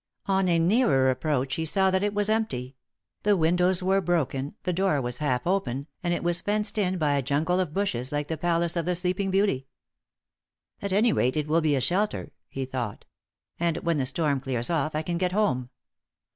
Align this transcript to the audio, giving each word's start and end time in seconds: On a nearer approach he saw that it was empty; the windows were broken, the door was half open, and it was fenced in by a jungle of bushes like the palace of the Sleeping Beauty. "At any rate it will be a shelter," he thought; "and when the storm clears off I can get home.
On 0.25 0.47
a 0.47 0.57
nearer 0.57 1.11
approach 1.11 1.53
he 1.53 1.63
saw 1.63 1.91
that 1.91 2.01
it 2.01 2.15
was 2.15 2.27
empty; 2.27 2.75
the 3.21 3.37
windows 3.37 3.83
were 3.83 4.01
broken, 4.01 4.55
the 4.63 4.73
door 4.73 4.99
was 4.99 5.19
half 5.19 5.45
open, 5.45 5.85
and 6.01 6.11
it 6.11 6.23
was 6.23 6.41
fenced 6.41 6.79
in 6.79 6.97
by 6.97 7.13
a 7.13 7.21
jungle 7.21 7.59
of 7.59 7.71
bushes 7.71 8.11
like 8.11 8.27
the 8.27 8.35
palace 8.35 8.75
of 8.75 8.85
the 8.85 8.95
Sleeping 8.95 9.29
Beauty. 9.29 9.67
"At 10.81 10.91
any 10.91 11.13
rate 11.13 11.37
it 11.37 11.45
will 11.47 11.61
be 11.61 11.75
a 11.75 11.81
shelter," 11.81 12.31
he 12.49 12.65
thought; 12.65 13.05
"and 13.59 13.77
when 13.77 13.99
the 13.99 14.07
storm 14.07 14.39
clears 14.39 14.71
off 14.71 14.95
I 14.95 15.03
can 15.03 15.19
get 15.19 15.33
home. 15.33 15.69